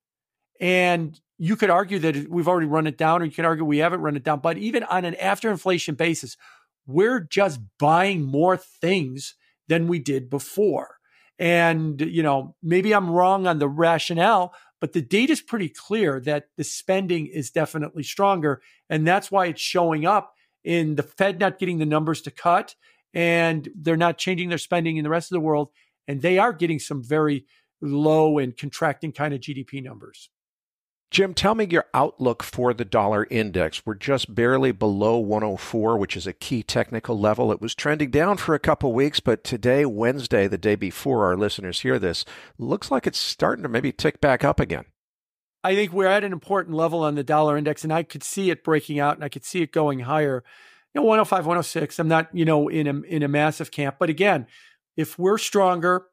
[0.61, 3.79] And you could argue that we've already run it down, or you could argue we
[3.79, 4.41] haven't run it down.
[4.41, 6.37] But even on an after inflation basis,
[6.87, 9.35] we're just buying more things
[9.69, 10.97] than we did before.
[11.39, 16.21] And, you know, maybe I'm wrong on the rationale, but the data is pretty clear
[16.21, 18.63] that the spending is definitely stronger.
[18.89, 22.75] And that's why it's showing up in the Fed not getting the numbers to cut
[23.13, 25.71] and they're not changing their spending in the rest of the world.
[26.09, 27.47] And they are getting some very
[27.81, 30.31] low and contracting kind of GDP numbers.
[31.11, 33.87] Jim, tell me your outlook for the dollar index.
[33.87, 37.53] We're just barely below 104, which is a key technical level.
[37.53, 41.37] It was trending down for a couple weeks, but today, Wednesday, the day before our
[41.37, 42.25] listeners hear this,
[42.59, 44.85] looks like it's starting to maybe tick back up again.
[45.63, 48.51] I think we're at an important level on the dollar index, and I could see
[48.51, 50.45] it breaking out and I could see it going higher.
[50.93, 51.99] You know, 105, 106.
[51.99, 53.97] I'm not, you know, in a in a massive camp.
[53.99, 54.47] But again,
[54.97, 56.07] if we're stronger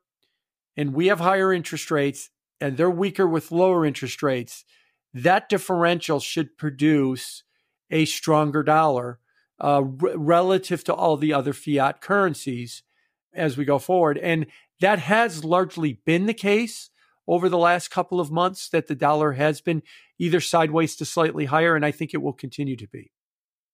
[0.77, 2.29] and we have higher interest rates
[2.59, 4.65] and they're weaker with lower interest rates,
[5.13, 7.43] that differential should produce
[7.91, 9.19] a stronger dollar
[9.61, 12.83] uh, r- relative to all the other fiat currencies
[13.33, 14.17] as we go forward.
[14.17, 14.47] And
[14.79, 16.89] that has largely been the case
[17.27, 19.81] over the last couple of months that the dollar has been
[20.19, 23.11] either sideways to slightly higher, and I think it will continue to be.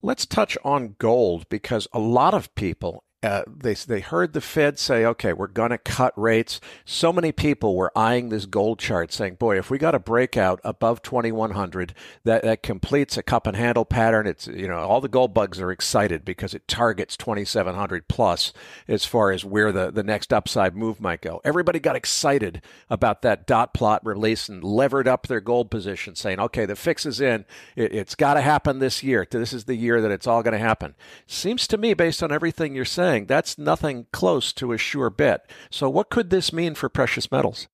[0.02, 4.80] Let's touch on gold because a lot of people uh, they they heard the Fed
[4.80, 9.12] say, "Okay, we're going to cut rates." So many people were eyeing this gold chart,
[9.12, 11.94] saying, "Boy, if we got a breakout above 2100,
[12.24, 14.26] that that completes a cup and handle pattern.
[14.26, 18.54] It's you know all the gold bugs are excited because it targets 2700 plus
[18.88, 21.42] as far as where the the next upside move might go.
[21.44, 26.40] Everybody got excited about that dot plot release and levered up their gold position, saying,
[26.40, 27.44] "Okay, the fix is in.
[27.76, 29.28] It, it's got to happen this year.
[29.30, 30.96] This is the year that it's all going to happen."
[31.28, 35.10] Seems to me, based on everything you're saying saying, that's nothing close to a sure
[35.10, 35.50] bet.
[35.70, 37.68] So, what could this mean for precious metals?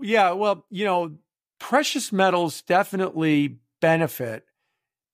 [0.00, 1.16] Yeah, well, you know,
[1.58, 4.44] precious metals definitely benefit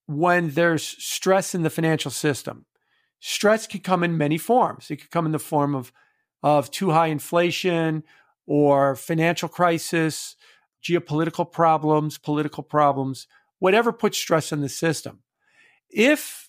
[0.07, 2.66] when there's stress in the financial system.
[3.20, 4.91] Stress can come in many forms.
[4.91, 5.93] It could come in the form of,
[6.43, 8.03] of too high inflation
[8.47, 10.35] or financial crisis,
[10.83, 13.29] geopolitical problems, political problems,
[13.61, 15.20] whatever puts stress in the system.
[15.89, 16.41] If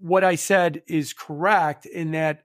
[0.00, 2.42] what I said is correct in that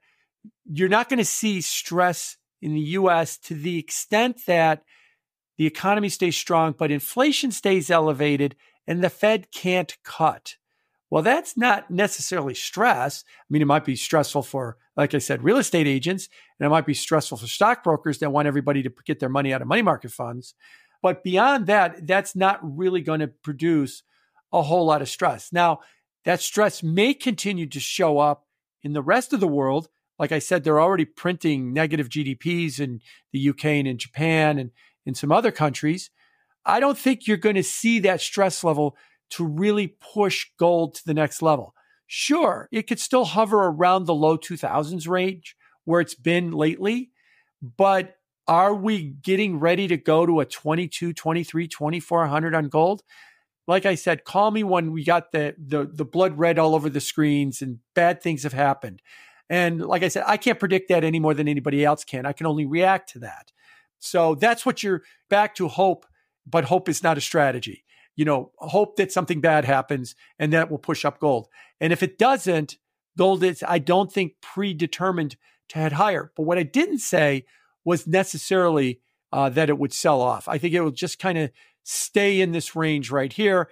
[0.66, 4.84] you're not going to see stress in the US to the extent that
[5.58, 8.56] the economy stays strong, but inflation stays elevated
[8.88, 10.56] and the Fed can't cut.
[11.10, 13.24] Well, that's not necessarily stress.
[13.40, 16.28] I mean, it might be stressful for, like I said, real estate agents,
[16.60, 19.62] and it might be stressful for stockbrokers that want everybody to get their money out
[19.62, 20.56] of money market funds.
[21.02, 24.04] But beyond that, that's not really going to produce
[24.52, 25.54] a whole lot of stress.
[25.54, 25.82] Now,
[26.26, 28.48] that stress may continue to show up
[28.84, 29.90] in the rest of the world.
[30.20, 33.02] Like I said, they're already printing negative GDPs in
[33.32, 34.72] the UK and in Japan and
[35.06, 36.10] in some other countries.
[36.66, 38.98] I don't think you're going to see that stress level
[39.32, 41.74] to really push gold to the next level.
[42.08, 45.56] Sure, it could still hover around the low 2000s range
[45.86, 47.12] where it's been lately,
[47.62, 48.18] but
[48.48, 53.02] are we getting ready to go to a 22, 23, 2400 on gold?
[53.68, 56.90] Like I said, call me when we got the, the, the blood red all over
[56.90, 59.02] the screens and bad things have happened.
[59.50, 62.26] And like I said, I can't predict that any more than anybody else can.
[62.26, 63.52] I can only react to that.
[64.00, 66.06] So that's what you're back to hope,
[66.46, 67.84] but hope is not a strategy.
[68.16, 71.48] You know, hope that something bad happens and that will push up gold.
[71.82, 72.78] And if it doesn't,
[73.18, 75.38] gold is, I don't think, predetermined
[75.70, 76.32] to head higher.
[76.36, 77.46] But what I didn't say
[77.84, 79.02] was necessarily
[79.32, 80.48] uh, that it would sell off.
[80.48, 81.52] I think it will just kind of
[81.86, 83.70] stay in this range right here.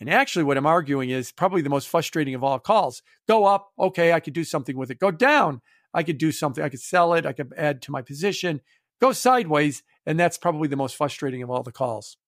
[0.00, 3.02] And actually, what I'm arguing is probably the most frustrating of all calls.
[3.28, 4.98] Go up, okay, I could do something with it.
[4.98, 5.60] Go down,
[5.96, 6.62] I could do something.
[6.62, 7.24] I could sell it.
[7.24, 8.60] I could add to my position.
[9.00, 12.18] Go sideways, and that's probably the most frustrating of all the calls.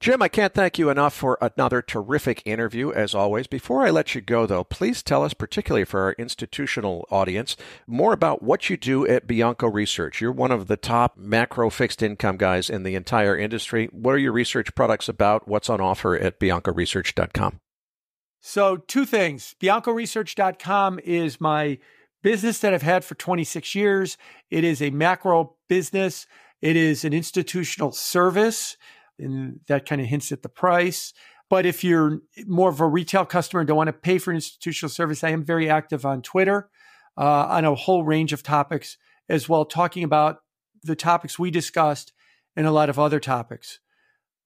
[0.00, 3.48] Jim, I can't thank you enough for another terrific interview, as always.
[3.48, 8.12] Before I let you go, though, please tell us, particularly for our institutional audience, more
[8.12, 10.20] about what you do at Bianco Research.
[10.20, 13.88] You're one of the top macro fixed income guys in the entire industry.
[13.90, 15.48] What are your research products about?
[15.48, 17.58] What's on offer at biancoresearch.com?
[18.40, 19.56] So, two things.
[19.60, 21.78] BiancoResearch.com is my
[22.22, 24.16] business that I've had for 26 years.
[24.48, 26.28] It is a macro business,
[26.62, 28.76] it is an institutional service
[29.18, 31.12] and that kind of hints at the price.
[31.50, 34.90] But if you're more of a retail customer and don't want to pay for institutional
[34.90, 36.68] service, I am very active on Twitter
[37.16, 38.96] uh, on a whole range of topics
[39.28, 40.38] as well, talking about
[40.82, 42.12] the topics we discussed
[42.56, 43.80] and a lot of other topics.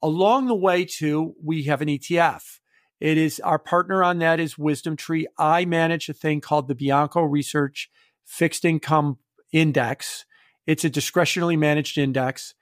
[0.03, 2.59] Along the way, too, we have an ETF.
[3.01, 5.27] It is our partner on that is Wisdom Tree.
[5.39, 7.91] I manage a thing called the Bianco Research
[8.25, 9.19] Fixed Income
[9.53, 10.25] Index.
[10.67, 12.55] It's a discretionally managed index.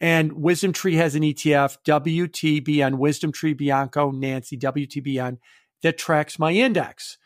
[0.00, 5.38] And Wisdom Tree has an ETF, WTBN, Wisdom Tree Bianco, Nancy, WTBN,
[5.82, 7.18] that tracks my index.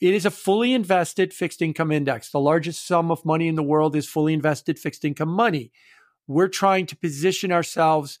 [0.00, 2.30] It is a fully invested fixed income index.
[2.30, 5.72] The largest sum of money in the world is fully invested fixed income money.
[6.26, 8.18] We're trying to position ourselves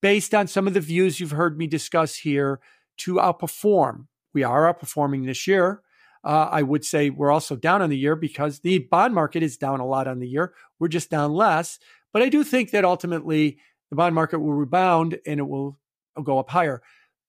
[0.00, 2.60] based on some of the views you've heard me discuss here
[2.98, 4.06] to outperform.
[4.32, 5.82] We are outperforming this year.
[6.22, 9.56] Uh, I would say we're also down on the year because the bond market is
[9.56, 10.52] down a lot on the year.
[10.78, 11.78] We're just down less.
[12.12, 13.58] But I do think that ultimately
[13.90, 15.78] the bond market will rebound and it will
[16.22, 16.82] go up higher.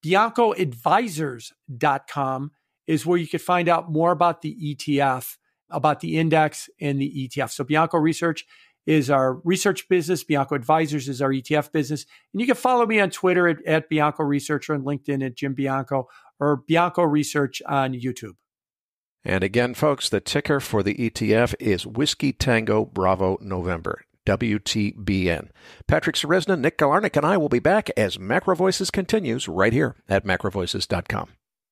[0.05, 2.51] BiancoAdvisors.com
[2.87, 5.37] is where you could find out more about the ETF,
[5.69, 7.51] about the index and the ETF.
[7.51, 8.45] So Bianco Research
[8.85, 10.23] is our research business.
[10.23, 12.05] Bianco Advisors is our ETF business.
[12.33, 15.35] And you can follow me on Twitter at, at Bianco Research or on LinkedIn at
[15.35, 16.07] Jim Bianco
[16.39, 18.33] or Bianco Research on YouTube.
[19.23, 24.03] And again, folks, the ticker for the ETF is Whiskey Tango Bravo November.
[24.25, 25.49] WTBN.
[25.87, 30.25] Patrick Ceresna, Nick Galarnik, and I will be back as MacroVoices continues right here at
[30.25, 31.29] macrovoices.com.